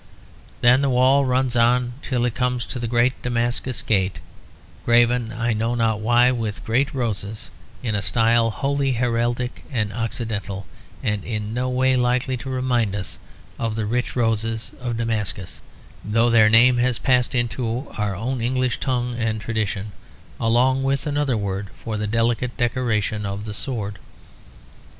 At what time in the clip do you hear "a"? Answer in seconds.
7.93-8.01